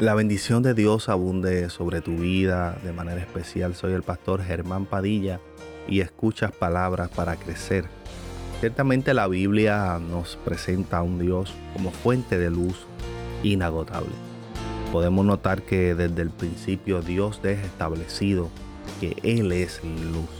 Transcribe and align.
La 0.00 0.14
bendición 0.14 0.62
de 0.62 0.74
Dios 0.74 1.08
abunde 1.08 1.70
sobre 1.70 2.00
tu 2.00 2.18
vida 2.18 2.78
de 2.84 2.92
manera 2.92 3.20
especial. 3.20 3.74
Soy 3.74 3.94
el 3.94 4.04
pastor 4.04 4.44
Germán 4.44 4.86
Padilla 4.86 5.40
y 5.88 6.02
escuchas 6.02 6.52
palabras 6.52 7.08
para 7.08 7.34
crecer. 7.34 7.86
Ciertamente 8.60 9.12
la 9.12 9.26
Biblia 9.26 9.98
nos 9.98 10.36
presenta 10.36 10.98
a 10.98 11.02
un 11.02 11.18
Dios 11.18 11.52
como 11.72 11.90
fuente 11.90 12.38
de 12.38 12.48
luz 12.48 12.86
inagotable. 13.42 14.12
Podemos 14.92 15.26
notar 15.26 15.62
que 15.62 15.96
desde 15.96 16.22
el 16.22 16.30
principio 16.30 17.02
Dios 17.02 17.40
deja 17.42 17.66
establecido 17.66 18.50
que 19.00 19.16
Él 19.24 19.50
es 19.50 19.82
luz. 19.82 20.30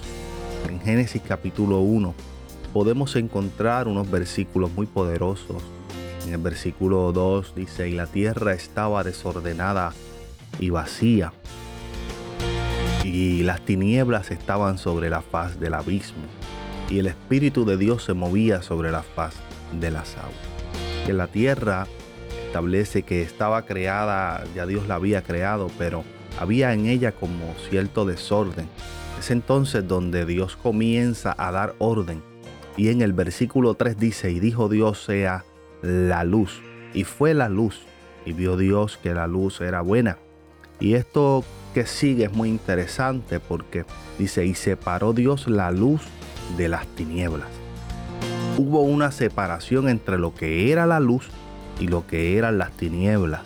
En 0.69 0.81
Génesis 0.81 1.23
capítulo 1.27 1.81
1 1.81 2.15
podemos 2.73 3.17
encontrar 3.17 3.89
unos 3.89 4.09
versículos 4.09 4.71
muy 4.71 4.87
poderosos 4.87 5.65
en 6.29 6.35
el 6.35 6.41
versículo 6.41 7.11
2 7.13 7.55
dice, 7.55 7.89
y 7.89 7.93
la 7.93 8.07
tierra 8.07 8.53
estaba 8.53 9.03
desordenada 9.03 9.95
y 10.61 10.69
vacía, 10.69 11.33
y 13.03 13.43
las 13.45 13.63
tinieblas 13.63 14.31
estaban 14.31 14.77
sobre 14.77 15.09
la 15.09 15.23
faz 15.23 15.59
del 15.59 15.73
abismo, 15.73 16.25
y 16.91 16.99
el 16.99 17.07
Espíritu 17.07 17.65
de 17.65 17.79
Dios 17.79 18.05
se 18.05 18.13
movía 18.13 18.61
sobre 18.61 18.91
la 18.91 19.03
faz 19.03 19.35
de 19.81 19.91
las 19.91 20.17
aguas. 20.19 20.35
Que 21.07 21.15
la 21.15 21.29
tierra 21.29 21.87
establece 22.47 23.05
que 23.05 23.23
estaba 23.23 23.65
creada, 23.65 24.45
ya 24.55 24.67
Dios 24.67 24.87
la 24.87 24.97
había 24.97 25.23
creado, 25.23 25.71
pero 25.79 26.05
había 26.39 26.75
en 26.75 26.87
ella 26.87 27.13
como 27.13 27.55
cierto 27.71 28.05
desorden. 28.05 28.69
Es 29.19 29.31
entonces 29.31 29.89
donde 29.89 30.27
Dios 30.27 30.57
comienza 30.57 31.35
a 31.39 31.51
dar 31.53 31.75
orden. 31.79 32.23
Y 32.77 32.91
en 32.91 33.01
el 33.01 33.15
versículo 33.15 33.75
3 33.75 33.99
dice, 33.99 34.31
y 34.31 34.41
dijo 34.41 34.69
Dios 34.69 35.03
sea 35.03 35.45
la 35.83 36.25
luz. 36.25 36.61
Y 36.95 37.05
fue 37.05 37.35
la 37.35 37.49
luz. 37.49 37.83
Y 38.25 38.33
vio 38.33 38.57
Dios 38.57 38.99
que 39.03 39.15
la 39.15 39.27
luz 39.27 39.61
era 39.61 39.81
buena. 39.81 40.19
Y 40.81 40.95
esto 40.95 41.45
que 41.75 41.87
sigue 41.87 42.25
es 42.25 42.33
muy 42.33 42.49
interesante 42.49 43.41
porque 43.41 43.85
dice, 44.19 44.45
y 44.47 44.55
separó 44.55 45.13
Dios 45.13 45.49
la 45.49 45.71
luz 45.71 46.03
de 46.57 46.69
las 46.69 46.87
tinieblas. 46.89 47.49
Hubo 48.57 48.83
una 48.83 49.13
separación 49.13 49.89
entre 49.89 50.19
lo 50.19 50.35
que 50.35 50.73
era 50.73 50.87
la 50.87 51.01
luz 51.01 51.29
y 51.79 51.87
lo 51.87 52.07
que 52.07 52.37
eran 52.37 52.59
las 52.59 52.73
tinieblas. 52.73 53.43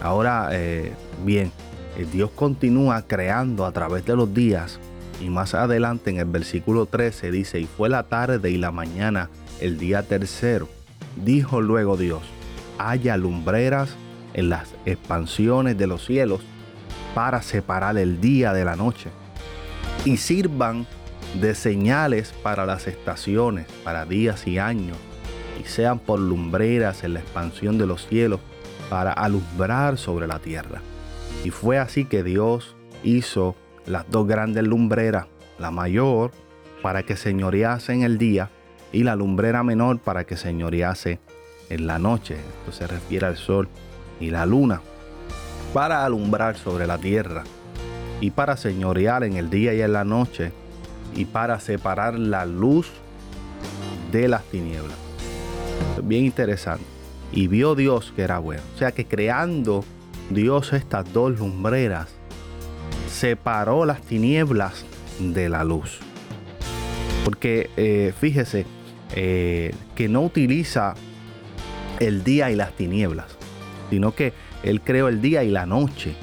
Ahora, 0.00 0.50
eh, 0.52 0.92
bien, 1.24 1.50
eh, 1.96 2.06
Dios 2.12 2.30
continúa 2.30 3.02
creando 3.02 3.66
a 3.66 3.72
través 3.72 4.04
de 4.04 4.14
los 4.14 4.32
días 4.32 4.78
y 5.20 5.30
más 5.30 5.54
adelante 5.54 6.10
en 6.10 6.18
el 6.18 6.26
versículo 6.26 6.86
13 6.86 7.32
dice, 7.32 7.58
y 7.58 7.66
fue 7.66 7.88
la 7.88 8.04
tarde 8.04 8.50
y 8.50 8.58
la 8.58 8.70
mañana 8.70 9.30
el 9.60 9.78
día 9.78 10.02
tercero. 10.04 10.68
Dijo 11.24 11.60
luego 11.60 11.96
Dios, 11.96 12.22
haya 12.78 13.16
lumbreras 13.16 13.90
en 14.34 14.50
las 14.50 14.74
expansiones 14.86 15.76
de 15.76 15.86
los 15.86 16.04
cielos 16.04 16.40
para 17.14 17.42
separar 17.42 17.98
el 17.98 18.20
día 18.20 18.52
de 18.52 18.64
la 18.64 18.76
noche 18.76 19.10
y 20.04 20.18
sirvan 20.18 20.86
de 21.40 21.54
señales 21.54 22.32
para 22.42 22.66
las 22.66 22.86
estaciones, 22.86 23.66
para 23.84 24.06
días 24.06 24.46
y 24.46 24.58
años, 24.58 24.96
y 25.60 25.64
sean 25.64 25.98
por 25.98 26.20
lumbreras 26.20 27.04
en 27.04 27.14
la 27.14 27.20
expansión 27.20 27.78
de 27.78 27.86
los 27.86 28.06
cielos 28.06 28.40
para 28.88 29.12
alumbrar 29.12 29.98
sobre 29.98 30.26
la 30.26 30.38
tierra. 30.38 30.80
Y 31.44 31.50
fue 31.50 31.78
así 31.78 32.04
que 32.04 32.22
Dios 32.22 32.76
hizo 33.02 33.56
las 33.86 34.08
dos 34.10 34.26
grandes 34.26 34.64
lumbreras, 34.64 35.26
la 35.58 35.70
mayor 35.70 36.30
para 36.82 37.02
que 37.02 37.16
señorease 37.16 38.04
el 38.04 38.18
día 38.18 38.50
y 38.92 39.02
la 39.02 39.16
lumbrera 39.16 39.62
menor 39.62 39.98
para 39.98 40.24
que 40.24 40.36
señorease 40.36 41.20
en 41.68 41.86
la 41.86 41.98
noche. 41.98 42.36
Esto 42.36 42.72
se 42.72 42.86
refiere 42.86 43.26
al 43.26 43.36
sol 43.36 43.68
y 44.20 44.30
la 44.30 44.46
luna 44.46 44.80
para 45.72 46.04
alumbrar 46.04 46.56
sobre 46.56 46.86
la 46.86 46.98
tierra 46.98 47.44
y 48.20 48.30
para 48.30 48.56
señorear 48.56 49.24
en 49.24 49.36
el 49.36 49.50
día 49.50 49.74
y 49.74 49.82
en 49.82 49.92
la 49.92 50.04
noche 50.04 50.52
y 51.14 51.24
para 51.24 51.60
separar 51.60 52.18
la 52.18 52.46
luz 52.46 52.90
de 54.12 54.28
las 54.28 54.44
tinieblas. 54.44 54.96
bien 56.02 56.24
interesante. 56.24 56.84
Y 57.30 57.46
vio 57.46 57.74
Dios 57.74 58.12
que 58.16 58.22
era 58.22 58.38
bueno. 58.38 58.62
O 58.74 58.78
sea 58.78 58.92
que 58.92 59.04
creando 59.04 59.84
Dios 60.30 60.72
estas 60.72 61.12
dos 61.12 61.38
lumbreras, 61.38 62.08
separó 63.10 63.84
las 63.84 64.00
tinieblas 64.00 64.84
de 65.18 65.48
la 65.48 65.64
luz. 65.64 65.98
Porque 67.24 67.68
eh, 67.76 68.14
fíjese, 68.18 68.64
eh, 69.14 69.74
que 69.94 70.08
no 70.08 70.22
utiliza 70.22 70.94
el 72.00 72.24
día 72.24 72.50
y 72.50 72.56
las 72.56 72.72
tinieblas, 72.72 73.26
sino 73.90 74.14
que 74.14 74.32
Él 74.62 74.80
creó 74.80 75.08
el 75.08 75.20
día 75.20 75.44
y 75.44 75.50
la 75.50 75.66
noche. 75.66 76.14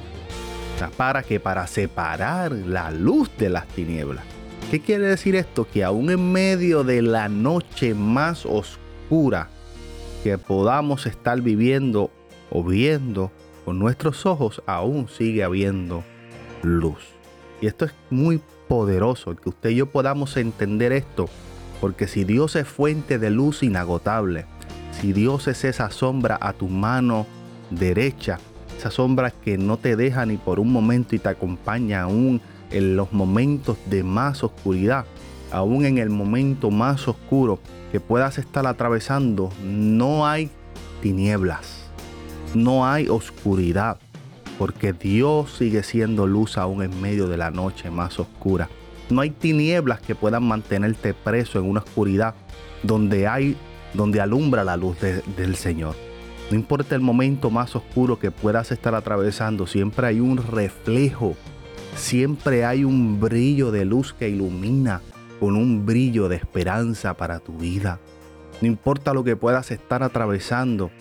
para 0.97 1.23
que 1.23 1.39
para 1.39 1.67
separar 1.67 2.51
la 2.51 2.91
luz 2.91 3.29
de 3.37 3.49
las 3.49 3.65
tinieblas. 3.67 4.25
¿Qué 4.69 4.81
quiere 4.81 5.05
decir 5.07 5.35
esto? 5.35 5.65
Que 5.71 5.83
aún 5.83 6.09
en 6.09 6.31
medio 6.31 6.83
de 6.83 7.01
la 7.01 7.29
noche 7.29 7.93
más 7.93 8.45
oscura 8.45 9.47
que 10.23 10.37
podamos 10.37 11.05
estar 11.05 11.39
viviendo 11.41 12.11
o 12.49 12.63
viendo 12.63 13.31
con 13.63 13.79
nuestros 13.79 14.25
ojos, 14.25 14.61
aún 14.65 15.07
sigue 15.07 15.43
habiendo 15.43 16.03
luz. 16.61 16.99
Y 17.61 17.67
esto 17.67 17.85
es 17.85 17.93
muy 18.09 18.41
poderoso, 18.67 19.35
que 19.35 19.49
usted 19.49 19.69
y 19.69 19.75
yo 19.75 19.85
podamos 19.85 20.35
entender 20.37 20.91
esto 20.91 21.29
porque 21.81 22.07
si 22.07 22.23
Dios 22.23 22.55
es 22.55 22.67
fuente 22.67 23.19
de 23.19 23.29
luz 23.29 23.63
inagotable, 23.63 24.45
si 24.99 25.13
Dios 25.13 25.47
es 25.47 25.63
esa 25.65 25.91
sombra 25.91 26.37
a 26.41 26.53
tu 26.53 26.67
mano 26.67 27.25
derecha, 27.69 28.39
esa 28.77 28.91
sombra 28.91 29.31
que 29.31 29.57
no 29.57 29.77
te 29.77 29.95
deja 29.95 30.25
ni 30.25 30.37
por 30.37 30.59
un 30.59 30.71
momento 30.71 31.15
y 31.15 31.19
te 31.19 31.29
acompaña 31.29 32.03
aún 32.03 32.41
en 32.71 32.95
los 32.95 33.13
momentos 33.13 33.77
de 33.85 34.03
más 34.03 34.43
oscuridad, 34.43 35.05
aún 35.51 35.85
en 35.85 35.97
el 35.97 36.09
momento 36.09 36.71
más 36.71 37.07
oscuro 37.07 37.59
que 37.91 37.99
puedas 37.99 38.37
estar 38.37 38.65
atravesando, 38.67 39.51
no 39.63 40.27
hay 40.27 40.49
tinieblas, 41.01 41.89
no 42.53 42.87
hay 42.87 43.07
oscuridad, 43.07 43.97
porque 44.57 44.93
Dios 44.93 45.55
sigue 45.57 45.83
siendo 45.83 46.27
luz 46.27 46.57
aún 46.57 46.83
en 46.83 47.01
medio 47.01 47.27
de 47.27 47.37
la 47.37 47.51
noche 47.51 47.91
más 47.91 48.19
oscura. 48.19 48.69
No 49.09 49.21
hay 49.21 49.29
tinieblas 49.29 50.01
que 50.01 50.15
puedan 50.15 50.43
mantenerte 50.43 51.13
preso 51.13 51.59
en 51.59 51.69
una 51.69 51.81
oscuridad 51.81 52.33
donde 52.81 53.27
hay, 53.27 53.55
donde 53.93 54.21
alumbra 54.21 54.63
la 54.63 54.77
luz 54.77 54.97
del 54.99 55.55
Señor. 55.55 55.95
No 56.49 56.55
importa 56.55 56.95
el 56.95 57.01
momento 57.01 57.49
más 57.49 57.75
oscuro 57.75 58.19
que 58.19 58.31
puedas 58.31 58.71
estar 58.71 58.93
atravesando, 58.93 59.65
siempre 59.65 60.07
hay 60.07 60.19
un 60.19 60.37
reflejo, 60.37 61.35
siempre 61.95 62.65
hay 62.65 62.83
un 62.83 63.19
brillo 63.19 63.71
de 63.71 63.85
luz 63.85 64.13
que 64.13 64.29
ilumina 64.29 65.01
con 65.39 65.55
un 65.55 65.85
brillo 65.85 66.29
de 66.29 66.35
esperanza 66.35 67.15
para 67.15 67.39
tu 67.39 67.57
vida. 67.57 67.99
No 68.61 68.67
importa 68.67 69.13
lo 69.13 69.23
que 69.23 69.35
puedas 69.35 69.71
estar 69.71 70.03
atravesando, 70.03 70.91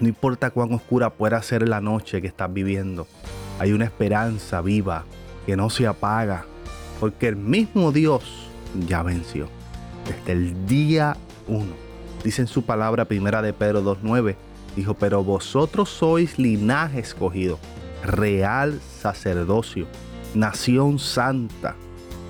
no 0.00 0.08
importa 0.08 0.50
cuán 0.50 0.72
oscura 0.74 1.10
pueda 1.10 1.40
ser 1.42 1.66
la 1.66 1.80
noche 1.80 2.20
que 2.20 2.28
estás 2.28 2.52
viviendo, 2.52 3.06
hay 3.58 3.72
una 3.72 3.86
esperanza 3.86 4.60
viva 4.60 5.04
que 5.46 5.56
no 5.56 5.70
se 5.70 5.86
apaga, 5.86 6.44
porque 7.00 7.28
el 7.28 7.36
mismo 7.36 7.92
Dios 7.92 8.22
ya 8.86 9.02
venció. 9.02 9.48
Desde 10.06 10.32
el 10.32 10.66
día 10.66 11.16
1. 11.46 11.64
Dice 12.24 12.42
en 12.42 12.48
su 12.48 12.62
palabra 12.62 13.04
primera 13.04 13.42
de 13.42 13.52
Pedro 13.52 13.82
2.9. 13.82 14.36
Dijo, 14.76 14.94
pero 14.94 15.24
vosotros 15.24 15.88
sois 15.88 16.38
linaje 16.38 17.00
escogido, 17.00 17.58
real 18.04 18.80
sacerdocio, 19.00 19.86
nación 20.34 20.98
santa, 20.98 21.74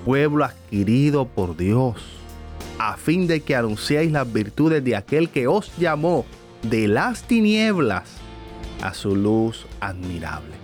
pueblo 0.05 0.45
adquirido 0.45 1.25
por 1.25 1.55
Dios, 1.55 2.01
a 2.79 2.97
fin 2.97 3.27
de 3.27 3.41
que 3.41 3.55
anunciéis 3.55 4.11
las 4.11 4.31
virtudes 4.31 4.83
de 4.83 4.95
aquel 4.95 5.29
que 5.29 5.47
os 5.47 5.75
llamó 5.77 6.25
de 6.63 6.87
las 6.87 7.23
tinieblas 7.23 8.09
a 8.81 8.93
su 8.93 9.15
luz 9.15 9.67
admirable. 9.79 10.55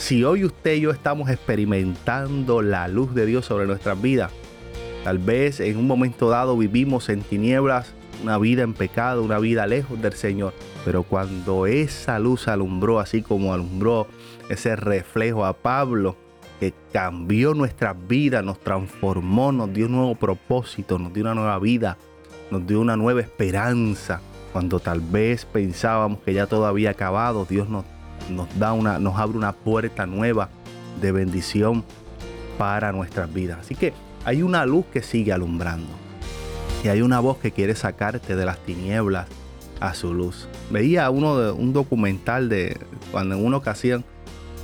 Si 0.00 0.24
hoy 0.24 0.44
usted 0.44 0.76
y 0.76 0.80
yo 0.80 0.90
estamos 0.92 1.28
experimentando 1.28 2.62
la 2.62 2.88
luz 2.88 3.14
de 3.14 3.26
Dios 3.26 3.44
sobre 3.44 3.66
nuestras 3.66 4.00
vidas, 4.00 4.32
tal 5.04 5.18
vez 5.18 5.60
en 5.60 5.76
un 5.76 5.86
momento 5.86 6.30
dado 6.30 6.56
vivimos 6.56 7.10
en 7.10 7.20
tinieblas, 7.20 7.92
una 8.22 8.38
vida 8.38 8.62
en 8.62 8.72
pecado, 8.72 9.22
una 9.22 9.38
vida 9.38 9.66
lejos 9.66 10.00
del 10.00 10.14
Señor, 10.14 10.54
pero 10.86 11.02
cuando 11.02 11.66
esa 11.66 12.18
luz 12.18 12.48
alumbró, 12.48 12.98
así 12.98 13.20
como 13.20 13.52
alumbró 13.52 14.06
ese 14.48 14.74
reflejo 14.74 15.44
a 15.44 15.52
Pablo, 15.52 16.16
que 16.58 16.72
cambió 16.92 17.52
nuestra 17.52 17.92
vida, 17.92 18.40
nos 18.40 18.58
transformó, 18.58 19.52
nos 19.52 19.70
dio 19.72 19.84
un 19.84 19.92
nuevo 19.92 20.14
propósito, 20.14 20.98
nos 20.98 21.12
dio 21.12 21.24
una 21.24 21.34
nueva 21.34 21.58
vida, 21.58 21.98
nos 22.50 22.66
dio 22.66 22.80
una 22.80 22.96
nueva 22.96 23.20
esperanza. 23.20 24.22
Cuando 24.54 24.80
tal 24.80 25.00
vez 25.00 25.44
pensábamos 25.44 26.20
que 26.20 26.32
ya 26.32 26.46
todo 26.46 26.66
había 26.66 26.90
acabado, 26.90 27.46
Dios 27.48 27.68
nos 27.68 27.84
nos 28.30 28.46
da 28.58 28.72
una, 28.72 28.98
nos 28.98 29.18
abre 29.18 29.36
una 29.36 29.52
puerta 29.52 30.06
nueva 30.06 30.48
de 31.00 31.12
bendición 31.12 31.84
para 32.58 32.92
nuestras 32.92 33.32
vidas. 33.32 33.58
Así 33.60 33.74
que 33.74 33.92
hay 34.24 34.42
una 34.42 34.66
luz 34.66 34.84
que 34.92 35.02
sigue 35.02 35.32
alumbrando. 35.32 35.88
Y 36.84 36.88
hay 36.88 37.02
una 37.02 37.20
voz 37.20 37.38
que 37.38 37.52
quiere 37.52 37.74
sacarte 37.74 38.36
de 38.36 38.44
las 38.44 38.58
tinieblas 38.58 39.26
a 39.80 39.94
su 39.94 40.14
luz. 40.14 40.48
Veía 40.70 41.10
uno 41.10 41.38
de, 41.38 41.52
un 41.52 41.72
documental 41.72 42.48
de 42.48 42.78
cuando 43.10 43.34
en 43.34 43.44
una 43.44 43.56
ocasión, 43.56 44.04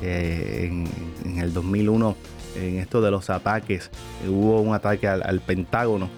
eh, 0.03 0.85
en, 1.25 1.39
el 1.39 1.53
2001, 1.53 2.17
en 2.57 2.79
esto 2.79 3.01
de 3.01 3.11
los 3.11 3.29
ataques, 3.29 3.91
hubo 4.27 4.61
un 4.61 4.75
ataque 4.75 5.09
al, 5.09 5.41
Pentágono 5.41 6.09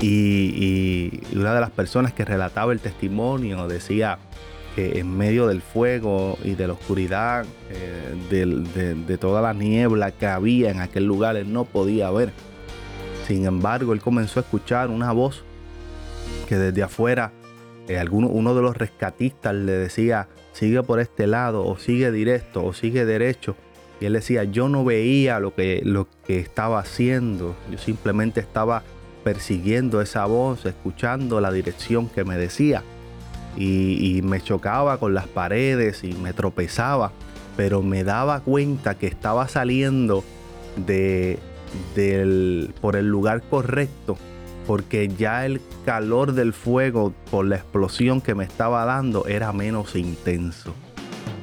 y, 0.00 1.20
una 1.34 1.54
de 1.54 1.60
las 1.60 1.70
personas 1.70 2.12
que 2.12 2.24
relataba 2.24 2.72
el 2.72 2.80
testimonio 2.80 3.68
decía 3.68 4.18
que 4.74 4.98
en 4.98 5.16
medio 5.16 5.46
del 5.46 5.60
fuego 5.60 6.38
y 6.42 6.54
de 6.54 6.66
la 6.66 6.72
oscuridad, 6.72 7.44
eh, 7.70 8.54
de, 9.06 9.18
toda 9.18 9.42
la 9.42 9.52
niebla 9.52 10.10
que 10.12 10.26
había 10.26 10.70
en 10.70 10.80
aquel 10.80 11.04
lugar, 11.04 11.36
él 11.36 11.52
no 11.52 11.64
podía 11.64 12.10
ver. 12.10 12.32
Sin 13.26 13.44
embargo, 13.44 13.92
él 13.92 14.00
comenzó 14.00 14.40
a 14.40 14.42
escuchar 14.42 14.90
una 14.90 15.12
voz 15.12 15.44
que 16.48 16.56
desde 16.56 16.82
afuera, 16.82 17.32
eh, 17.88 17.98
alguno, 17.98 18.28
uno 18.28 18.54
de 18.54 18.62
los 18.62 18.76
rescatistas 18.76 19.54
le 19.54 19.72
decía, 19.72 20.28
sigue 20.52 20.82
por 20.82 21.00
este 21.00 21.26
lado, 21.26 21.66
o 21.66 21.76
sigue 21.76 22.10
directo, 22.10 22.64
o 22.64 22.72
sigue 22.72 23.04
derecho. 23.04 23.56
Y 24.00 24.06
él 24.06 24.14
decía, 24.14 24.44
yo 24.44 24.68
no 24.68 24.84
veía 24.84 25.38
lo 25.38 25.54
que, 25.54 25.82
lo 25.84 26.08
que 26.26 26.38
estaba 26.38 26.80
haciendo, 26.80 27.54
yo 27.70 27.78
simplemente 27.78 28.40
estaba 28.40 28.82
persiguiendo 29.22 30.00
esa 30.00 30.24
voz, 30.24 30.66
escuchando 30.66 31.40
la 31.40 31.52
dirección 31.52 32.08
que 32.08 32.24
me 32.24 32.36
decía 32.36 32.82
y, 33.56 34.20
me 34.22 34.40
chocaba 34.40 34.98
con 34.98 35.14
las 35.14 35.26
paredes 35.26 36.04
y 36.04 36.12
me 36.14 36.32
tropezaba, 36.32 37.12
pero 37.56 37.82
me 37.82 38.04
daba 38.04 38.40
cuenta 38.40 38.96
que 38.96 39.06
estaba 39.06 39.48
saliendo 39.48 40.24
de, 40.76 41.38
del, 41.94 42.74
por 42.80 42.96
el 42.96 43.08
lugar 43.08 43.42
correcto, 43.42 44.16
porque 44.66 45.08
ya 45.08 45.44
el 45.44 45.60
calor 45.84 46.32
del 46.32 46.52
fuego 46.52 47.12
por 47.30 47.46
la 47.46 47.56
explosión 47.56 48.20
que 48.20 48.34
me 48.34 48.44
estaba 48.44 48.84
dando 48.84 49.26
era 49.26 49.52
menos 49.52 49.96
intenso. 49.96 50.72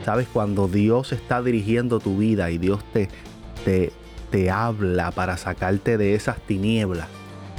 Sabes, 0.03 0.27
cuando 0.31 0.67
Dios 0.67 1.11
está 1.11 1.41
dirigiendo 1.41 2.00
tu 2.00 2.17
vida 2.17 2.50
y 2.50 2.57
Dios 2.57 2.83
te, 2.94 3.09
te, 3.65 3.91
te 4.31 4.50
habla 4.50 5.11
para 5.11 5.38
sacarte 5.38 5.97
de 5.97 6.15
esas 6.15 6.39
tinieblas 6.41 7.07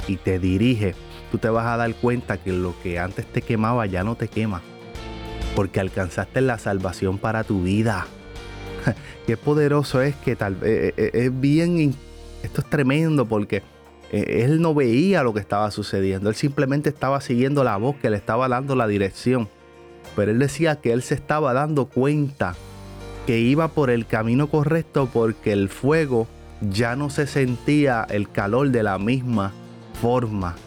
y 0.07 0.17
te 0.17 0.39
dirige, 0.39 0.95
tú 1.31 1.37
te 1.37 1.49
vas 1.49 1.65
a 1.65 1.77
dar 1.77 1.95
cuenta 1.95 2.37
que 2.37 2.51
lo 2.51 2.75
que 2.83 2.99
antes 2.99 3.25
te 3.25 3.41
quemaba 3.41 3.85
ya 3.85 4.03
no 4.03 4.15
te 4.15 4.27
quema. 4.27 4.61
Porque 5.55 5.79
alcanzaste 5.79 6.41
la 6.41 6.59
salvación 6.59 7.17
para 7.17 7.43
tu 7.43 7.63
vida. 7.63 8.05
Qué 9.27 9.37
poderoso 9.37 10.01
es 10.01 10.15
que 10.15 10.35
tal 10.35 10.55
vez 10.55 10.89
eh, 10.89 10.93
eh, 10.97 11.11
es 11.13 11.39
bien, 11.39 11.95
esto 12.43 12.61
es 12.61 12.69
tremendo 12.69 13.25
porque 13.25 13.63
eh, 14.11 14.43
él 14.43 14.61
no 14.61 14.73
veía 14.73 15.23
lo 15.23 15.33
que 15.33 15.39
estaba 15.39 15.71
sucediendo, 15.71 16.29
él 16.29 16.35
simplemente 16.35 16.89
estaba 16.89 17.21
siguiendo 17.21 17.63
la 17.63 17.77
voz 17.77 17.95
que 17.95 18.09
le 18.09 18.17
estaba 18.17 18.47
dando 18.47 18.75
la 18.75 18.87
dirección. 18.87 19.47
Pero 20.15 20.31
él 20.31 20.39
decía 20.39 20.77
que 20.77 20.91
él 20.91 21.03
se 21.03 21.13
estaba 21.13 21.53
dando 21.53 21.85
cuenta 21.85 22.55
que 23.25 23.39
iba 23.39 23.69
por 23.69 23.89
el 23.89 24.07
camino 24.07 24.47
correcto 24.49 25.07
porque 25.13 25.53
el 25.53 25.69
fuego 25.69 26.27
ya 26.61 26.95
no 26.95 27.09
se 27.09 27.27
sentía 27.27 28.05
el 28.09 28.29
calor 28.29 28.69
de 28.71 28.83
la 28.83 28.97
misma 28.97 29.53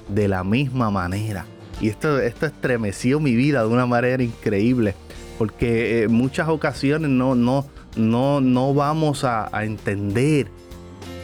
de 0.09 0.29
la 0.29 0.45
misma 0.45 0.91
manera. 0.91 1.45
Y 1.81 1.89
esto, 1.89 2.21
esto 2.21 2.47
estremeció 2.47 3.19
mi 3.19 3.35
vida 3.35 3.63
de 3.63 3.69
una 3.69 3.85
manera 3.85 4.23
increíble, 4.23 4.95
porque 5.39 6.05
en 6.05 6.13
muchas 6.13 6.49
ocasiones 6.49 7.11
no, 7.11 7.35
no, 7.35 7.67
no, 7.97 8.41
no 8.41 8.75
vamos 8.75 9.25
a, 9.25 9.51
entender 9.65 10.47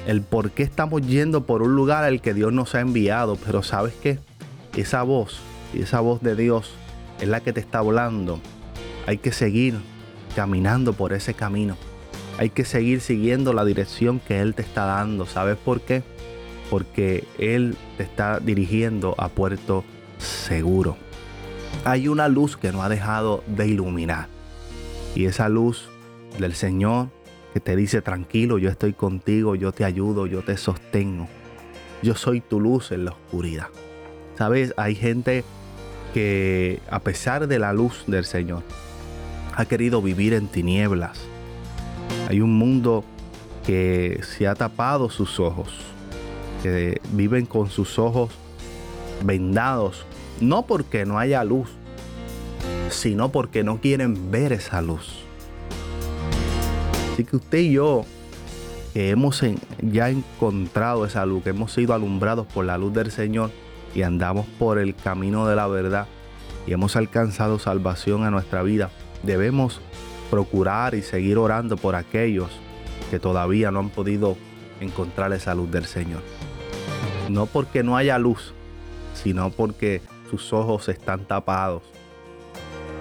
el 0.09 0.23
por 0.23 0.51
qué 0.51 0.65
estamos 0.65 1.07
yendo 1.07 1.45
por 1.47 1.63
un 1.63 1.77
lugar 1.77 2.03
al 2.03 2.21
que 2.21 2.35
Dios 2.35 2.53
nos 2.53 2.75
ha 2.75 2.81
enviado, 2.81 3.37
pero 3.37 3.63
sabes 3.63 3.95
que 3.95 4.19
esa 4.77 5.05
voz, 5.05 5.39
esa 5.73 6.01
voz 6.01 6.21
de 6.21 6.35
Dios 6.35 6.73
es 7.21 7.29
la 7.29 7.41
que 7.41 7.53
te 7.53 7.61
está 7.61 7.79
hablando. 7.79 8.41
Hay 9.07 9.19
que 9.19 9.31
seguir 9.31 9.77
caminando 10.35 10.95
por 10.95 11.13
ese 11.13 11.35
camino. 11.35 11.77
Hay 12.39 12.51
que 12.51 12.65
seguir 12.65 13.03
siguiendo 13.03 13.53
la 13.53 13.65
dirección 13.65 14.19
que 14.19 14.41
Él 14.41 14.55
te 14.55 14.63
está 14.63 14.87
dando. 14.87 15.27
¿Sabes 15.27 15.57
por 15.57 15.81
qué? 15.81 16.03
Porque 16.71 17.25
Él 17.37 17.77
te 17.97 18.05
está 18.05 18.39
dirigiendo 18.39 19.17
a 19.19 19.29
puerto 19.29 19.85
seguro. 20.19 20.97
Hay 21.85 22.07
una 22.09 22.29
luz 22.29 22.57
que 22.57 22.71
no 22.71 22.83
ha 22.83 22.89
dejado 22.89 23.43
de 23.49 23.67
iluminar. 23.67 24.29
Y 25.17 25.25
esa 25.25 25.49
luz 25.49 25.89
del 26.39 26.55
Señor 26.55 27.09
que 27.53 27.59
te 27.59 27.75
dice 27.75 28.01
tranquilo, 28.01 28.59
yo 28.59 28.71
estoy 28.71 28.93
contigo, 28.93 29.57
yo 29.57 29.73
te 29.73 29.85
ayudo, 29.85 30.27
yo 30.27 30.43
te 30.43 30.57
sostengo. 30.57 31.27
Yo 32.03 32.15
soy 32.15 32.41
tu 32.41 32.61
luz 32.61 32.93
en 32.93 33.05
la 33.05 33.11
oscuridad. 33.11 33.67
Sabes, 34.39 34.73
hay 34.77 34.95
gente 34.95 35.45
que 36.15 36.81
a 36.89 37.01
pesar 37.01 37.49
de 37.49 37.59
la 37.59 37.73
luz 37.73 38.05
del 38.07 38.25
Señor 38.25 38.63
ha 39.55 39.65
querido 39.65 40.01
vivir 40.01 40.35
en 40.35 40.47
tinieblas. 40.47 41.21
Hay 42.29 42.41
un 42.41 42.57
mundo 42.57 43.05
que 43.67 44.21
se 44.23 44.47
ha 44.47 44.55
tapado 44.55 45.11
sus 45.11 45.41
ojos 45.41 45.91
que 46.63 47.01
viven 47.13 47.47
con 47.47 47.71
sus 47.71 47.99
ojos 47.99 48.31
vendados, 49.25 50.05
no 50.41 50.67
porque 50.67 51.05
no 51.05 51.19
haya 51.19 51.45
luz, 51.45 51.69
sino 52.91 53.31
porque 53.31 53.65
no 53.65 53.81
quieren 53.81 54.31
ver 54.31 54.53
esa 54.53 54.83
luz. 54.83 55.23
Así 57.13 57.25
que 57.25 57.37
usted 57.37 57.59
y 57.59 57.73
yo, 57.73 58.05
que 58.95 59.11
hemos 59.11 59.43
ya 59.83 60.11
encontrado 60.11 61.05
esa 61.05 61.27
luz, 61.27 61.43
que 61.43 61.51
hemos 61.51 61.73
sido 61.73 61.95
alumbrados 61.95 62.47
por 62.47 62.65
la 62.65 62.79
luz 62.79 62.93
del 62.93 63.11
Señor 63.11 63.51
y 63.95 64.03
andamos 64.03 64.47
por 64.59 64.79
el 64.79 64.95
camino 64.95 65.47
de 65.47 65.57
la 65.57 65.67
verdad 65.67 66.07
y 66.67 66.73
hemos 66.73 66.97
alcanzado 66.97 67.59
salvación 67.59 68.25
a 68.25 68.31
nuestra 68.31 68.63
vida, 68.63 68.91
debemos 69.23 69.81
procurar 70.31 70.95
y 70.95 71.03
seguir 71.03 71.39
orando 71.39 71.77
por 71.77 71.95
aquellos 71.95 72.49
que 73.11 73.19
todavía 73.19 73.71
no 73.71 73.81
han 73.81 73.91
podido 73.91 74.37
encontrar 74.81 75.33
esa 75.33 75.55
luz 75.55 75.71
del 75.71 75.85
Señor 75.85 76.23
no 77.31 77.47
porque 77.47 77.83
no 77.83 77.97
haya 77.97 78.19
luz, 78.19 78.53
sino 79.15 79.51
porque 79.51 80.03
sus 80.31 80.53
ojos 80.53 80.89
están 80.89 81.25
tapados. 81.25 81.83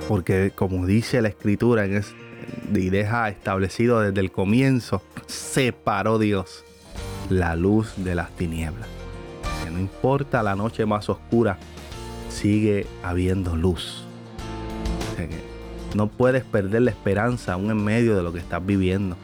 Porque 0.07 0.51
como 0.55 0.85
dice 0.85 1.21
la 1.21 1.29
escritura 1.29 1.85
y 1.85 2.89
deja 2.89 3.29
establecido 3.29 4.01
desde 4.01 4.19
el 4.21 4.31
comienzo, 4.31 5.01
separó 5.27 6.17
Dios 6.17 6.63
la 7.29 7.55
luz 7.55 7.93
de 7.97 8.15
las 8.15 8.31
tinieblas. 8.31 8.87
Que 9.63 9.69
no 9.69 9.79
importa 9.79 10.41
la 10.41 10.55
noche 10.55 10.85
más 10.85 11.09
oscura, 11.09 11.57
sigue 12.29 12.87
habiendo 13.03 13.55
luz. 13.55 14.05
no 15.95 16.07
puedes 16.07 16.43
perder 16.43 16.83
la 16.83 16.91
esperanza 16.91 17.53
aún 17.53 17.69
en 17.69 17.83
medio 17.83 18.15
de 18.15 18.23
lo 18.23 18.33
que 18.33 18.39
estás 18.39 18.65
viviendo. 18.65 19.15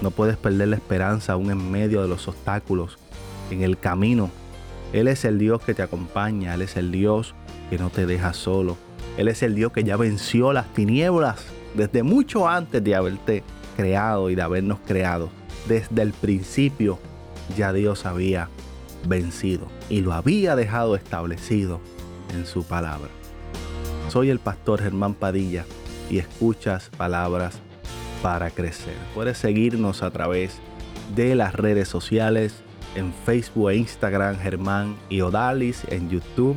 No 0.00 0.10
puedes 0.10 0.36
perder 0.36 0.68
la 0.68 0.76
esperanza 0.76 1.34
aún 1.34 1.50
en 1.50 1.70
medio 1.70 2.02
de 2.02 2.08
los 2.08 2.26
obstáculos 2.26 2.98
en 3.50 3.62
el 3.62 3.78
camino 3.78 4.30
él 4.94 5.08
es 5.08 5.24
el 5.24 5.40
Dios 5.40 5.60
que 5.60 5.74
te 5.74 5.82
acompaña, 5.82 6.54
Él 6.54 6.62
es 6.62 6.76
el 6.76 6.92
Dios 6.92 7.34
que 7.68 7.78
no 7.78 7.90
te 7.90 8.06
deja 8.06 8.32
solo. 8.32 8.76
Él 9.16 9.26
es 9.26 9.42
el 9.42 9.56
Dios 9.56 9.72
que 9.72 9.82
ya 9.82 9.96
venció 9.96 10.52
las 10.52 10.72
tinieblas 10.72 11.46
desde 11.74 12.04
mucho 12.04 12.48
antes 12.48 12.82
de 12.84 12.94
haberte 12.94 13.42
creado 13.76 14.30
y 14.30 14.36
de 14.36 14.42
habernos 14.42 14.78
creado. 14.86 15.30
Desde 15.66 16.00
el 16.00 16.12
principio 16.12 17.00
ya 17.56 17.72
Dios 17.72 18.06
había 18.06 18.48
vencido 19.08 19.66
y 19.90 20.00
lo 20.00 20.12
había 20.12 20.54
dejado 20.54 20.94
establecido 20.94 21.80
en 22.32 22.46
su 22.46 22.62
palabra. 22.62 23.10
Soy 24.10 24.30
el 24.30 24.38
pastor 24.38 24.80
Germán 24.80 25.14
Padilla 25.14 25.64
y 26.08 26.18
escuchas 26.18 26.88
palabras 26.96 27.58
para 28.22 28.48
crecer. 28.50 28.94
Puedes 29.12 29.38
seguirnos 29.38 30.04
a 30.04 30.12
través 30.12 30.60
de 31.16 31.34
las 31.34 31.52
redes 31.52 31.88
sociales 31.88 32.63
en 32.94 33.12
Facebook 33.24 33.70
e 33.70 33.76
Instagram 33.76 34.38
Germán 34.38 34.96
y 35.08 35.20
Odalis, 35.20 35.84
en 35.88 36.08
YouTube 36.10 36.56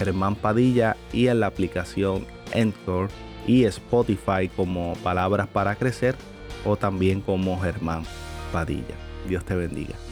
Germán 0.00 0.34
Padilla 0.34 0.96
y 1.12 1.26
en 1.26 1.40
la 1.40 1.46
aplicación 1.46 2.26
Encore 2.52 3.08
y 3.46 3.64
Spotify 3.64 4.48
como 4.54 4.94
Palabras 5.02 5.46
para 5.46 5.74
Crecer 5.76 6.14
o 6.64 6.76
también 6.76 7.20
como 7.20 7.60
Germán 7.60 8.04
Padilla. 8.50 8.94
Dios 9.28 9.44
te 9.44 9.54
bendiga. 9.54 10.09